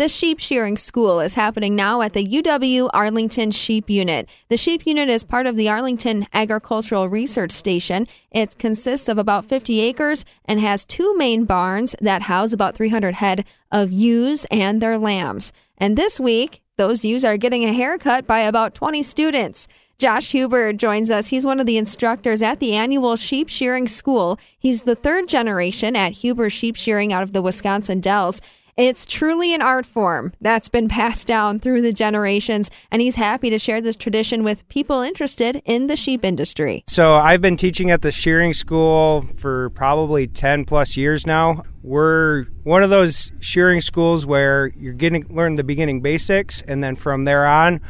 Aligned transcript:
The 0.00 0.08
sheep 0.08 0.40
shearing 0.40 0.78
school 0.78 1.20
is 1.20 1.34
happening 1.34 1.76
now 1.76 2.00
at 2.00 2.14
the 2.14 2.26
UW 2.26 2.88
Arlington 2.94 3.50
Sheep 3.50 3.90
Unit. 3.90 4.30
The 4.48 4.56
Sheep 4.56 4.86
Unit 4.86 5.10
is 5.10 5.24
part 5.24 5.46
of 5.46 5.56
the 5.56 5.68
Arlington 5.68 6.26
Agricultural 6.32 7.10
Research 7.10 7.50
Station. 7.50 8.08
It 8.30 8.56
consists 8.56 9.08
of 9.10 9.18
about 9.18 9.44
50 9.44 9.78
acres 9.80 10.24
and 10.46 10.58
has 10.58 10.86
two 10.86 11.14
main 11.18 11.44
barns 11.44 11.94
that 12.00 12.22
house 12.22 12.54
about 12.54 12.76
300 12.76 13.16
head 13.16 13.44
of 13.70 13.92
ewes 13.92 14.46
and 14.50 14.80
their 14.80 14.96
lambs. 14.96 15.52
And 15.76 15.98
this 15.98 16.18
week, 16.18 16.62
those 16.78 17.04
ewes 17.04 17.22
are 17.22 17.36
getting 17.36 17.66
a 17.66 17.74
haircut 17.74 18.26
by 18.26 18.38
about 18.38 18.74
20 18.74 19.02
students. 19.02 19.68
Josh 20.00 20.32
Huber 20.32 20.72
joins 20.72 21.10
us. 21.10 21.28
He's 21.28 21.44
one 21.44 21.60
of 21.60 21.66
the 21.66 21.76
instructors 21.76 22.40
at 22.40 22.58
the 22.58 22.72
annual 22.72 23.16
sheep 23.16 23.50
shearing 23.50 23.86
school. 23.86 24.38
He's 24.58 24.84
the 24.84 24.94
third 24.94 25.28
generation 25.28 25.94
at 25.94 26.12
Huber 26.12 26.48
Sheep 26.48 26.74
Shearing 26.74 27.12
out 27.12 27.22
of 27.22 27.34
the 27.34 27.42
Wisconsin 27.42 28.00
Dells. 28.00 28.40
It's 28.80 29.04
truly 29.04 29.52
an 29.52 29.60
art 29.60 29.84
form 29.84 30.32
that's 30.40 30.70
been 30.70 30.88
passed 30.88 31.26
down 31.26 31.60
through 31.60 31.82
the 31.82 31.92
generations, 31.92 32.70
and 32.90 33.02
he's 33.02 33.16
happy 33.16 33.50
to 33.50 33.58
share 33.58 33.82
this 33.82 33.94
tradition 33.94 34.42
with 34.42 34.66
people 34.70 35.02
interested 35.02 35.60
in 35.66 35.86
the 35.86 35.96
sheep 35.96 36.24
industry. 36.24 36.84
So, 36.88 37.12
I've 37.12 37.42
been 37.42 37.58
teaching 37.58 37.90
at 37.90 38.00
the 38.00 38.10
shearing 38.10 38.54
school 38.54 39.26
for 39.36 39.68
probably 39.68 40.26
10 40.26 40.64
plus 40.64 40.96
years 40.96 41.26
now. 41.26 41.64
We're 41.82 42.44
one 42.62 42.82
of 42.82 42.88
those 42.88 43.32
shearing 43.40 43.82
schools 43.82 44.24
where 44.24 44.68
you're 44.68 44.94
getting 44.94 45.26
learn 45.28 45.56
the 45.56 45.64
beginning 45.64 46.00
basics, 46.00 46.62
and 46.62 46.82
then 46.82 46.96
from 46.96 47.26
there 47.26 47.46
on, 47.46 47.82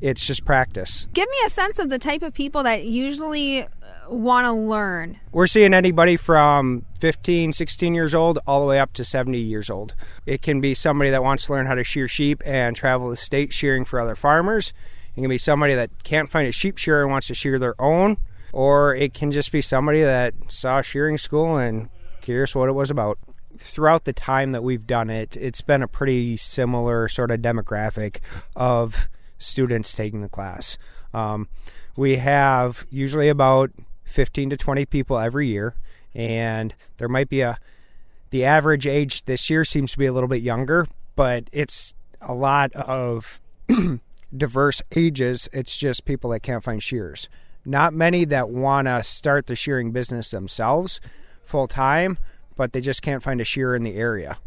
it's 0.00 0.26
just 0.26 0.44
practice. 0.44 1.08
Give 1.12 1.28
me 1.28 1.36
a 1.44 1.48
sense 1.48 1.78
of 1.78 1.88
the 1.88 1.98
type 1.98 2.22
of 2.22 2.34
people 2.34 2.62
that 2.64 2.84
usually 2.84 3.62
uh, 3.62 3.68
want 4.08 4.46
to 4.46 4.52
learn? 4.52 5.18
We're 5.32 5.46
seeing 5.46 5.72
anybody 5.72 6.16
from 6.16 6.84
15, 7.00 7.52
16 7.52 7.94
years 7.94 8.14
old 8.14 8.38
all 8.46 8.60
the 8.60 8.66
way 8.66 8.78
up 8.78 8.92
to 8.94 9.04
70 9.04 9.38
years 9.38 9.70
old. 9.70 9.94
It 10.26 10.42
can 10.42 10.60
be 10.60 10.74
somebody 10.74 11.10
that 11.10 11.22
wants 11.22 11.46
to 11.46 11.52
learn 11.52 11.66
how 11.66 11.74
to 11.74 11.84
shear 11.84 12.08
sheep 12.08 12.42
and 12.44 12.76
travel 12.76 13.08
the 13.08 13.16
state 13.16 13.52
shearing 13.52 13.84
for 13.84 14.00
other 14.00 14.16
farmers. 14.16 14.72
It 15.16 15.20
can 15.22 15.30
be 15.30 15.38
somebody 15.38 15.74
that 15.74 16.04
can't 16.04 16.30
find 16.30 16.46
a 16.46 16.52
sheep 16.52 16.76
shearer 16.76 17.02
and 17.02 17.10
wants 17.10 17.28
to 17.28 17.34
shear 17.34 17.58
their 17.58 17.80
own. 17.80 18.18
Or 18.52 18.94
it 18.94 19.14
can 19.14 19.30
just 19.30 19.52
be 19.52 19.60
somebody 19.60 20.02
that 20.02 20.34
saw 20.48 20.80
shearing 20.82 21.18
school 21.18 21.56
and 21.56 21.88
curious 22.20 22.54
what 22.54 22.68
it 22.68 22.72
was 22.72 22.90
about. 22.90 23.18
Throughout 23.58 24.04
the 24.04 24.12
time 24.12 24.52
that 24.52 24.62
we've 24.62 24.86
done 24.86 25.08
it, 25.08 25.36
it's 25.36 25.62
been 25.62 25.82
a 25.82 25.88
pretty 25.88 26.36
similar 26.36 27.08
sort 27.08 27.30
of 27.30 27.40
demographic 27.40 28.18
of 28.54 29.08
students 29.38 29.94
taking 29.94 30.22
the 30.22 30.28
class. 30.28 30.78
Um, 31.14 31.48
we 31.96 32.16
have 32.16 32.86
usually 32.90 33.28
about 33.28 33.70
15 34.04 34.50
to 34.50 34.56
20 34.56 34.86
people 34.86 35.18
every 35.18 35.48
year, 35.48 35.74
and 36.14 36.74
there 36.98 37.08
might 37.08 37.28
be 37.28 37.40
a 37.40 37.58
the 38.30 38.44
average 38.44 38.86
age 38.86 39.24
this 39.24 39.48
year 39.48 39.64
seems 39.64 39.92
to 39.92 39.98
be 39.98 40.06
a 40.06 40.12
little 40.12 40.28
bit 40.28 40.42
younger, 40.42 40.86
but 41.14 41.44
it's 41.52 41.94
a 42.20 42.34
lot 42.34 42.72
of 42.72 43.40
diverse 44.36 44.82
ages. 44.94 45.48
It's 45.52 45.76
just 45.78 46.04
people 46.04 46.30
that 46.30 46.40
can't 46.40 46.64
find 46.64 46.82
shears. 46.82 47.28
Not 47.64 47.94
many 47.94 48.24
that 48.26 48.48
want 48.48 48.88
to 48.88 49.02
start 49.04 49.46
the 49.46 49.56
shearing 49.56 49.92
business 49.92 50.30
themselves 50.30 51.00
full 51.44 51.66
time, 51.68 52.18
but 52.56 52.72
they 52.72 52.80
just 52.80 53.02
can't 53.02 53.22
find 53.22 53.40
a 53.40 53.44
shearer 53.44 53.74
in 53.74 53.82
the 53.82 53.94
area. 53.94 54.38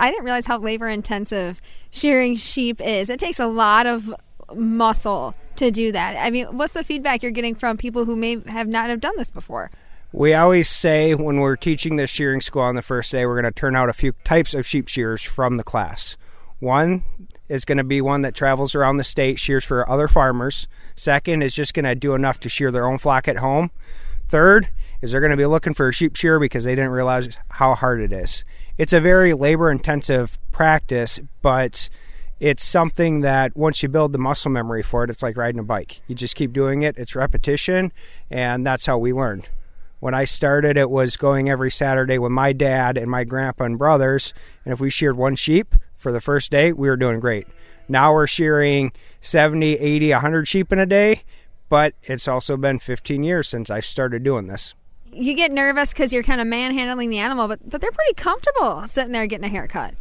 I 0.00 0.10
didn't 0.10 0.24
realize 0.24 0.46
how 0.46 0.58
labor 0.58 0.88
intensive 0.88 1.60
shearing 1.90 2.36
sheep 2.36 2.80
is. 2.80 3.10
It 3.10 3.18
takes 3.18 3.40
a 3.40 3.46
lot 3.46 3.86
of 3.86 4.14
muscle 4.54 5.34
to 5.56 5.70
do 5.70 5.92
that. 5.92 6.16
I 6.16 6.30
mean, 6.30 6.46
what's 6.56 6.74
the 6.74 6.84
feedback 6.84 7.22
you're 7.22 7.32
getting 7.32 7.54
from 7.54 7.76
people 7.76 8.04
who 8.04 8.16
may 8.16 8.40
have 8.46 8.68
not 8.68 8.88
have 8.88 9.00
done 9.00 9.14
this 9.16 9.30
before? 9.30 9.70
We 10.12 10.32
always 10.32 10.68
say 10.68 11.14
when 11.14 11.40
we're 11.40 11.56
teaching 11.56 11.96
the 11.96 12.06
shearing 12.06 12.40
school 12.40 12.62
on 12.62 12.76
the 12.76 12.82
first 12.82 13.12
day, 13.12 13.26
we're 13.26 13.40
going 13.40 13.52
to 13.52 13.60
turn 13.60 13.76
out 13.76 13.90
a 13.90 13.92
few 13.92 14.12
types 14.24 14.54
of 14.54 14.66
sheep 14.66 14.88
shears 14.88 15.22
from 15.22 15.56
the 15.56 15.64
class. 15.64 16.16
One 16.60 17.04
is 17.48 17.64
going 17.64 17.78
to 17.78 17.84
be 17.84 18.00
one 18.00 18.22
that 18.22 18.34
travels 18.34 18.74
around 18.74 18.96
the 18.96 19.04
state, 19.04 19.38
shears 19.38 19.64
for 19.64 19.88
other 19.88 20.08
farmers. 20.08 20.66
Second 20.96 21.42
is 21.42 21.54
just 21.54 21.74
going 21.74 21.84
to 21.84 21.94
do 21.94 22.14
enough 22.14 22.40
to 22.40 22.48
shear 22.48 22.70
their 22.70 22.86
own 22.86 22.98
flock 22.98 23.28
at 23.28 23.36
home. 23.36 23.70
Third 24.28 24.68
is 25.00 25.12
they're 25.12 25.20
going 25.20 25.30
to 25.30 25.36
be 25.36 25.46
looking 25.46 25.74
for 25.74 25.88
a 25.88 25.92
sheep 25.92 26.16
shearer 26.16 26.38
because 26.38 26.64
they 26.64 26.74
didn't 26.74 26.90
realize 26.90 27.36
how 27.50 27.74
hard 27.74 28.00
it 28.00 28.12
is. 28.12 28.44
It's 28.76 28.92
a 28.92 29.00
very 29.00 29.32
labor 29.32 29.70
intensive 29.70 30.38
practice, 30.52 31.20
but 31.40 31.88
it's 32.40 32.64
something 32.64 33.20
that 33.20 33.56
once 33.56 33.82
you 33.82 33.88
build 33.88 34.12
the 34.12 34.18
muscle 34.18 34.50
memory 34.50 34.82
for 34.82 35.04
it, 35.04 35.10
it's 35.10 35.22
like 35.22 35.36
riding 35.36 35.58
a 35.58 35.64
bike. 35.64 36.02
You 36.06 36.14
just 36.14 36.36
keep 36.36 36.52
doing 36.52 36.82
it, 36.82 36.96
it's 36.98 37.16
repetition, 37.16 37.92
and 38.30 38.66
that's 38.66 38.86
how 38.86 38.98
we 38.98 39.12
learned. 39.12 39.48
When 40.00 40.14
I 40.14 40.24
started, 40.24 40.76
it 40.76 40.90
was 40.90 41.16
going 41.16 41.48
every 41.48 41.70
Saturday 41.70 42.18
with 42.18 42.30
my 42.30 42.52
dad 42.52 42.96
and 42.96 43.10
my 43.10 43.24
grandpa 43.24 43.64
and 43.64 43.78
brothers, 43.78 44.32
and 44.64 44.72
if 44.72 44.78
we 44.78 44.90
sheared 44.90 45.16
one 45.16 45.34
sheep 45.34 45.74
for 45.96 46.12
the 46.12 46.20
first 46.20 46.52
day, 46.52 46.72
we 46.72 46.88
were 46.88 46.96
doing 46.96 47.18
great. 47.18 47.48
Now 47.88 48.12
we're 48.12 48.28
shearing 48.28 48.92
70, 49.20 49.74
80, 49.78 50.10
100 50.10 50.46
sheep 50.46 50.72
in 50.72 50.78
a 50.78 50.86
day, 50.86 51.22
but 51.68 51.94
it's 52.02 52.28
also 52.28 52.56
been 52.56 52.78
15 52.78 53.22
years 53.22 53.48
since 53.48 53.70
I 53.70 53.80
started 53.80 54.22
doing 54.22 54.46
this. 54.46 54.74
You 55.12 55.34
get 55.34 55.50
nervous 55.52 55.92
because 55.92 56.12
you're 56.12 56.22
kind 56.22 56.40
of 56.40 56.46
manhandling 56.46 57.10
the 57.10 57.18
animal, 57.18 57.48
but, 57.48 57.68
but 57.68 57.80
they're 57.80 57.90
pretty 57.90 58.14
comfortable 58.14 58.86
sitting 58.86 59.12
there 59.12 59.26
getting 59.26 59.44
a 59.44 59.48
haircut. 59.48 59.94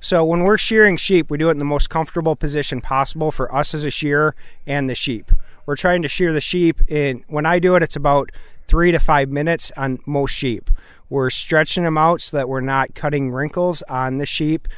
So 0.00 0.24
when 0.24 0.44
we're 0.44 0.58
shearing 0.58 0.96
sheep, 0.96 1.30
we 1.30 1.36
do 1.36 1.48
it 1.48 1.52
in 1.52 1.58
the 1.58 1.64
most 1.64 1.90
comfortable 1.90 2.34
position 2.34 2.80
possible 2.80 3.30
for 3.30 3.54
us 3.54 3.74
as 3.74 3.84
a 3.84 3.90
shearer 3.90 4.34
and 4.66 4.88
the 4.88 4.94
sheep. 4.94 5.30
We're 5.66 5.76
trying 5.76 6.02
to 6.02 6.08
shear 6.08 6.32
the 6.32 6.40
sheep 6.40 6.80
in 6.88 7.22
when 7.28 7.46
I 7.46 7.58
do 7.58 7.74
it 7.74 7.82
it's 7.82 7.96
about 7.96 8.32
3 8.66 8.92
to 8.92 8.98
5 8.98 9.28
minutes 9.30 9.70
on 9.76 9.98
most 10.06 10.32
sheep. 10.32 10.70
We're 11.10 11.30
stretching 11.30 11.84
them 11.84 11.98
out 11.98 12.20
so 12.22 12.36
that 12.36 12.48
we're 12.48 12.60
not 12.60 12.94
cutting 12.94 13.30
wrinkles 13.30 13.82
on 13.82 14.18
the 14.18 14.26
sheep, 14.26 14.68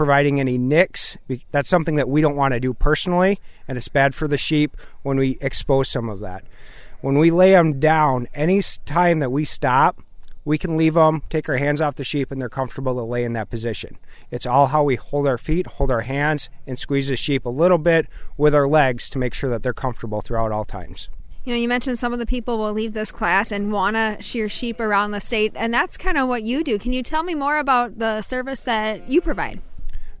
providing 0.00 0.40
any 0.40 0.56
nicks. 0.56 1.18
That's 1.50 1.68
something 1.68 1.96
that 1.96 2.08
we 2.08 2.22
don't 2.22 2.34
want 2.34 2.54
to 2.54 2.58
do 2.58 2.72
personally 2.72 3.38
and 3.68 3.76
it's 3.76 3.88
bad 3.88 4.14
for 4.14 4.26
the 4.26 4.38
sheep 4.38 4.74
when 5.02 5.18
we 5.18 5.36
expose 5.42 5.90
some 5.90 6.08
of 6.08 6.20
that. 6.20 6.42
When 7.02 7.18
we 7.18 7.30
lay 7.30 7.50
them 7.50 7.78
down, 7.78 8.26
any 8.32 8.62
time 8.86 9.18
that 9.18 9.30
we 9.30 9.44
stop, 9.44 10.00
we 10.42 10.56
can 10.56 10.78
leave 10.78 10.94
them, 10.94 11.22
take 11.28 11.50
our 11.50 11.58
hands 11.58 11.82
off 11.82 11.96
the 11.96 12.02
sheep, 12.02 12.30
and 12.30 12.40
they're 12.40 12.48
comfortable 12.48 12.94
to 12.94 13.02
lay 13.02 13.24
in 13.24 13.34
that 13.34 13.50
position. 13.50 13.98
It's 14.30 14.46
all 14.46 14.68
how 14.68 14.84
we 14.84 14.96
hold 14.96 15.26
our 15.26 15.36
feet, 15.36 15.66
hold 15.66 15.90
our 15.90 16.00
hands, 16.00 16.48
and 16.66 16.78
squeeze 16.78 17.08
the 17.08 17.16
sheep 17.16 17.44
a 17.44 17.50
little 17.50 17.76
bit 17.76 18.06
with 18.38 18.54
our 18.54 18.66
legs 18.66 19.10
to 19.10 19.18
make 19.18 19.34
sure 19.34 19.50
that 19.50 19.62
they're 19.62 19.74
comfortable 19.74 20.22
throughout 20.22 20.50
all 20.50 20.64
times. 20.64 21.10
You 21.44 21.52
know, 21.52 21.60
you 21.60 21.68
mentioned 21.68 21.98
some 21.98 22.14
of 22.14 22.18
the 22.18 22.24
people 22.24 22.56
will 22.56 22.72
leave 22.72 22.94
this 22.94 23.12
class 23.12 23.52
and 23.52 23.70
want 23.70 23.96
to 23.96 24.16
shear 24.22 24.48
sheep 24.48 24.80
around 24.80 25.10
the 25.10 25.20
state, 25.20 25.52
and 25.56 25.74
that's 25.74 25.98
kind 25.98 26.16
of 26.16 26.26
what 26.26 26.42
you 26.42 26.64
do. 26.64 26.78
Can 26.78 26.94
you 26.94 27.02
tell 27.02 27.22
me 27.22 27.34
more 27.34 27.58
about 27.58 27.98
the 27.98 28.22
service 28.22 28.62
that 28.62 29.06
you 29.06 29.20
provide? 29.20 29.60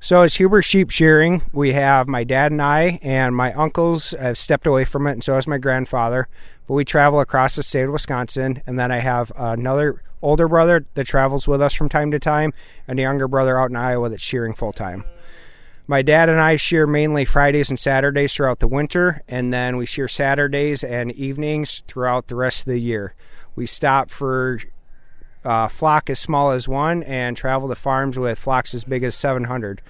So, 0.02 0.22
as 0.22 0.36
Huber 0.36 0.62
Sheep 0.62 0.88
Shearing, 0.88 1.42
we 1.52 1.74
have 1.74 2.08
my 2.08 2.24
dad 2.24 2.52
and 2.52 2.62
I, 2.62 2.98
and 3.02 3.36
my 3.36 3.52
uncles 3.52 4.12
have 4.12 4.38
stepped 4.38 4.66
away 4.66 4.86
from 4.86 5.06
it, 5.06 5.12
and 5.12 5.22
so 5.22 5.34
has 5.34 5.46
my 5.46 5.58
grandfather. 5.58 6.26
But 6.66 6.72
we 6.72 6.86
travel 6.86 7.20
across 7.20 7.54
the 7.54 7.62
state 7.62 7.82
of 7.82 7.92
Wisconsin, 7.92 8.62
and 8.66 8.78
then 8.78 8.90
I 8.90 8.96
have 8.96 9.30
another 9.36 10.02
older 10.22 10.48
brother 10.48 10.86
that 10.94 11.06
travels 11.06 11.46
with 11.46 11.60
us 11.60 11.74
from 11.74 11.90
time 11.90 12.10
to 12.12 12.18
time, 12.18 12.54
and 12.88 12.98
a 12.98 13.02
younger 13.02 13.28
brother 13.28 13.60
out 13.60 13.68
in 13.68 13.76
Iowa 13.76 14.08
that's 14.08 14.22
shearing 14.22 14.54
full 14.54 14.72
time. 14.72 15.04
My 15.86 16.00
dad 16.00 16.30
and 16.30 16.40
I 16.40 16.56
shear 16.56 16.86
mainly 16.86 17.26
Fridays 17.26 17.68
and 17.68 17.78
Saturdays 17.78 18.32
throughout 18.32 18.60
the 18.60 18.68
winter, 18.68 19.22
and 19.28 19.52
then 19.52 19.76
we 19.76 19.84
shear 19.84 20.08
Saturdays 20.08 20.82
and 20.82 21.12
evenings 21.12 21.82
throughout 21.86 22.28
the 22.28 22.36
rest 22.36 22.60
of 22.60 22.66
the 22.66 22.80
year. 22.80 23.14
We 23.54 23.66
stop 23.66 24.08
for 24.08 24.60
uh, 25.44 25.68
flock 25.68 26.10
as 26.10 26.18
small 26.18 26.50
as 26.50 26.68
one 26.68 27.02
and 27.04 27.36
travel 27.36 27.68
to 27.68 27.74
farms 27.74 28.18
with 28.18 28.38
flocks 28.38 28.74
as 28.74 28.84
big 28.84 29.02
as 29.02 29.14
700. 29.14 29.82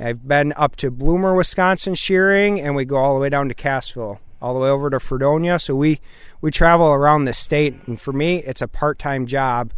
I've 0.00 0.26
been 0.26 0.52
up 0.56 0.76
to 0.76 0.90
Bloomer, 0.90 1.34
Wisconsin 1.34 1.94
shearing, 1.94 2.60
and 2.60 2.74
we 2.74 2.84
go 2.84 2.96
all 2.96 3.14
the 3.14 3.20
way 3.20 3.28
down 3.28 3.48
to 3.48 3.54
Cassville 3.54 4.18
all 4.42 4.54
the 4.54 4.60
way 4.60 4.68
over 4.68 4.90
to 4.90 4.98
Fredonia. 4.98 5.58
So 5.58 5.74
we 5.74 6.00
we 6.40 6.50
travel 6.50 6.88
around 6.88 7.24
the 7.24 7.32
state, 7.32 7.76
and 7.86 7.98
for 7.98 8.12
me, 8.12 8.38
it's 8.38 8.60
a 8.60 8.68
part 8.68 8.98
time 8.98 9.26
job 9.26 9.72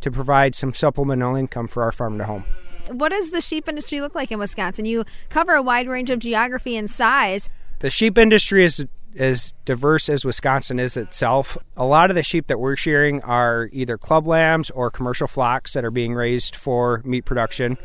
to 0.00 0.10
provide 0.10 0.54
some 0.54 0.74
supplemental 0.74 1.36
income 1.36 1.68
for 1.68 1.82
our 1.84 1.92
farm 1.92 2.18
to 2.18 2.24
home. 2.24 2.44
What 2.90 3.10
does 3.10 3.30
the 3.30 3.40
sheep 3.40 3.68
industry 3.68 4.00
look 4.00 4.14
like 4.14 4.32
in 4.32 4.38
Wisconsin? 4.38 4.84
You 4.84 5.04
cover 5.28 5.52
a 5.52 5.62
wide 5.62 5.86
range 5.86 6.10
of 6.10 6.18
geography 6.18 6.76
and 6.76 6.90
size. 6.90 7.48
The 7.78 7.90
sheep 7.90 8.18
industry 8.18 8.64
is 8.64 8.84
as 9.16 9.54
diverse 9.64 10.08
as 10.08 10.24
Wisconsin 10.24 10.78
is 10.78 10.96
itself, 10.96 11.58
a 11.76 11.84
lot 11.84 12.10
of 12.10 12.16
the 12.16 12.22
sheep 12.22 12.46
that 12.46 12.60
we're 12.60 12.76
shearing 12.76 13.22
are 13.22 13.68
either 13.72 13.98
club 13.98 14.26
lambs 14.26 14.70
or 14.70 14.90
commercial 14.90 15.26
flocks 15.26 15.72
that 15.72 15.84
are 15.84 15.90
being 15.90 16.14
raised 16.14 16.54
for 16.54 17.02
meat 17.04 17.24
production. 17.24 17.76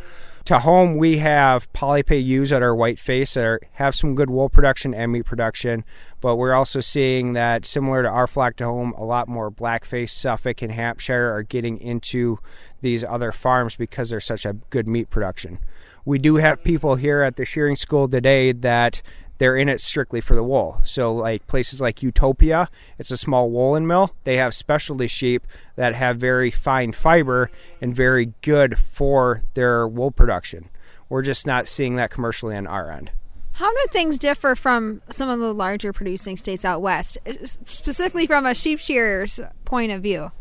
To 0.46 0.60
home, 0.60 0.98
we 0.98 1.18
have 1.18 1.72
polypay 1.74 2.24
ewes 2.24 2.52
that 2.52 2.62
are 2.62 2.76
white 2.76 3.00
face 3.00 3.34
that 3.34 3.44
are, 3.44 3.60
have 3.74 3.96
some 3.96 4.14
good 4.14 4.30
wool 4.30 4.48
production 4.48 4.94
and 4.94 5.12
meat 5.12 5.26
production, 5.26 5.84
but 6.22 6.36
we're 6.36 6.54
also 6.54 6.82
seeing 6.82 7.34
that 7.34 7.66
similar 7.66 8.04
to 8.04 8.10
our 8.10 8.28
flock 8.28 8.56
to 8.58 8.66
home, 8.66 8.94
a 8.96 9.04
lot 9.04 9.28
more 9.28 9.50
black 9.50 9.86
face 9.86 10.14
Suffolk 10.14 10.62
and 10.62 10.72
Hampshire 10.72 11.32
are 11.32 11.42
getting 11.42 11.80
into 11.80 12.38
these 12.82 13.04
other 13.04 13.32
farms 13.32 13.76
because 13.76 14.12
there's 14.12 14.26
such 14.26 14.46
a 14.46 14.54
good 14.70 14.88
meat 14.88 15.10
production. 15.10 15.58
We 16.06 16.20
do 16.20 16.36
have 16.36 16.64
people 16.64 16.94
here 16.94 17.24
at 17.24 17.38
the 17.38 17.46
shearing 17.46 17.76
school 17.76 18.08
today 18.08 18.52
that 18.52 19.02
they're 19.38 19.58
in 19.58 19.70
it 19.70 19.82
strictly 19.82 20.22
for 20.22 20.36
the 20.36 20.44
wool. 20.44 20.82
So, 20.84 21.14
like 21.14 21.48
places 21.48 21.82
like 21.82 22.02
Utopia, 22.02 22.70
it's 22.98 23.12
a 23.12 23.18
small 23.18 23.50
woolen 23.50 23.86
mill. 23.86 24.16
They 24.24 24.38
have 24.38 24.54
specialty 24.54 25.08
sheep 25.08 25.46
that 25.76 25.94
have 25.96 26.18
very 26.18 26.52
fine 26.52 26.94
fiber 26.94 27.52
and 27.82 27.96
very 27.96 28.34
good 28.42 28.78
for 28.78 29.42
their 29.54 29.88
wool 29.88 30.12
production. 30.12 30.70
We're 31.10 31.22
just 31.22 31.46
not 31.46 31.68
seeing 31.68 31.96
that 31.98 32.12
commercially 32.12 32.56
on 32.56 32.68
our 32.68 32.92
end. 32.92 33.12
How 33.54 33.72
do 33.72 33.86
things 33.90 34.20
differ 34.20 34.56
from 34.56 35.02
some 35.12 35.30
of 35.30 35.40
the 35.40 35.54
larger 35.54 35.94
producing 35.94 36.36
states 36.36 36.66
out 36.66 36.82
west, 36.82 37.18
specifically 37.46 38.28
from 38.28 38.46
a 38.46 38.54
sheep 38.54 38.80
shearer's 38.80 39.40
point 39.64 39.94
of 39.94 40.04
view? 40.04 40.32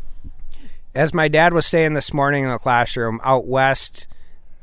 As 0.93 1.13
my 1.13 1.27
dad 1.27 1.53
was 1.53 1.65
saying 1.65 1.93
this 1.93 2.13
morning 2.13 2.43
in 2.43 2.49
the 2.49 2.57
classroom, 2.57 3.21
out 3.23 3.47
west, 3.47 4.07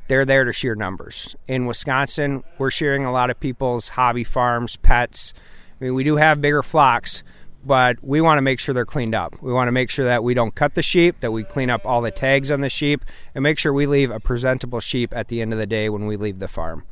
they're 0.08 0.24
there 0.24 0.44
to 0.44 0.52
shear 0.52 0.74
numbers. 0.74 1.36
In 1.46 1.66
Wisconsin, 1.66 2.42
we're 2.58 2.70
shearing 2.70 3.04
a 3.04 3.12
lot 3.12 3.30
of 3.30 3.40
people's 3.40 3.88
hobby 3.88 4.24
farms, 4.24 4.76
pets. 4.76 5.32
I 5.80 5.84
mean, 5.84 5.94
we 5.94 6.04
do 6.04 6.16
have 6.16 6.40
bigger 6.40 6.62
flocks, 6.62 7.22
but 7.64 7.96
we 8.02 8.20
want 8.20 8.38
to 8.38 8.42
make 8.42 8.60
sure 8.60 8.74
they're 8.74 8.84
cleaned 8.84 9.14
up. 9.14 9.40
We 9.40 9.52
want 9.52 9.68
to 9.68 9.72
make 9.72 9.90
sure 9.90 10.04
that 10.04 10.24
we 10.24 10.34
don't 10.34 10.54
cut 10.54 10.74
the 10.74 10.82
sheep, 10.82 11.20
that 11.20 11.32
we 11.32 11.44
clean 11.44 11.70
up 11.70 11.86
all 11.86 12.02
the 12.02 12.10
tags 12.10 12.50
on 12.50 12.60
the 12.60 12.68
sheep, 12.68 13.04
and 13.34 13.42
make 13.42 13.58
sure 13.58 13.72
we 13.72 13.86
leave 13.86 14.10
a 14.10 14.20
presentable 14.20 14.80
sheep 14.80 15.14
at 15.14 15.28
the 15.28 15.40
end 15.40 15.52
of 15.52 15.58
the 15.58 15.66
day 15.66 15.88
when 15.88 16.06
we 16.06 16.16
leave 16.16 16.38
the 16.38 16.48
farm. 16.48 16.84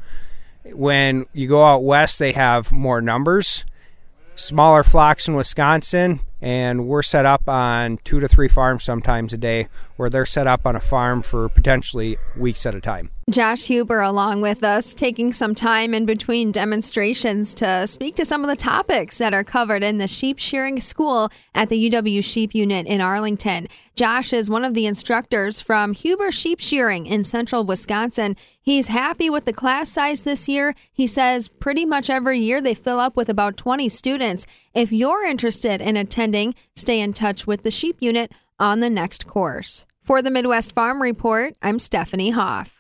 When 0.65 1.27
you 1.33 1.49
go 1.49 1.65
out 1.65 1.83
west, 1.83 2.19
they 2.19 2.33
have 2.33 2.71
more 2.71 3.01
numbers, 3.01 3.65
smaller 4.37 4.85
flocks 4.85 5.27
in 5.27 5.35
Wisconsin, 5.35 6.21
and 6.43 6.87
we're 6.87 7.03
set 7.03 7.27
up 7.27 7.49
on 7.49 7.99
two 7.99 8.21
to 8.21 8.29
three 8.29 8.49
farms 8.49 8.85
sometimes 8.85 9.33
a 9.33 9.39
day 9.39 9.69
where 9.97 10.09
they're 10.09 10.27
set 10.27 10.47
up 10.47 10.67
on 10.67 10.75
a 10.75 10.81
farm 10.81 11.23
for 11.23 11.49
potentially 11.49 12.17
weeks 12.37 12.65
at 12.65 12.75
a 12.75 12.81
time. 12.81 13.11
Josh 13.29 13.67
Huber 13.67 14.01
along 14.01 14.41
with 14.41 14.65
us, 14.65 14.93
taking 14.93 15.33
some 15.33 15.55
time 15.55 15.95
in 15.95 16.05
between 16.05 16.51
demonstrations 16.51 17.55
to 17.55 17.87
speak 17.87 18.17
to 18.17 18.25
some 18.25 18.43
of 18.43 18.49
the 18.49 18.57
topics 18.57 19.19
that 19.19 19.33
are 19.33 19.45
covered 19.45 19.85
in 19.85 19.99
the 19.99 20.09
sheep 20.09 20.39
shearing 20.39 20.81
school 20.81 21.31
at 21.55 21.69
the 21.69 21.91
UW 21.91 22.25
Sheep 22.25 22.55
Unit 22.55 22.87
in 22.87 23.01
Arlington. 23.01 23.69
Josh 24.01 24.33
is 24.33 24.49
one 24.49 24.65
of 24.65 24.73
the 24.73 24.87
instructors 24.87 25.61
from 25.61 25.93
Huber 25.93 26.33
Sheep 26.33 26.59
Shearing 26.59 27.05
in 27.05 27.23
central 27.23 27.65
Wisconsin. 27.65 28.35
He's 28.59 28.87
happy 28.87 29.29
with 29.29 29.45
the 29.45 29.53
class 29.53 29.91
size 29.91 30.23
this 30.23 30.49
year. 30.49 30.75
He 30.91 31.07
says 31.07 31.49
pretty 31.49 31.85
much 31.85 32.09
every 32.09 32.39
year 32.39 32.63
they 32.63 32.73
fill 32.73 32.99
up 32.99 33.15
with 33.15 33.29
about 33.29 33.59
20 33.59 33.91
students. 33.91 34.47
If 34.73 34.91
you're 34.91 35.27
interested 35.27 35.83
in 35.83 35.99
attending, 35.99 36.55
stay 36.75 36.99
in 36.99 37.13
touch 37.13 37.47
with 37.47 37.63
the 37.63 37.71
Sheep 37.71 37.97
Unit 38.01 38.33
on 38.59 38.81
the 38.81 38.89
next 38.89 39.27
course. 39.27 39.85
For 40.03 40.23
the 40.23 40.31
Midwest 40.31 40.73
Farm 40.73 41.03
Report, 41.03 41.53
I'm 41.61 41.79
Stephanie 41.79 42.31
Hoff. 42.31 42.80